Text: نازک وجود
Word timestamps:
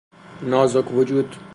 نازک 0.41 0.91
وجود 0.93 1.35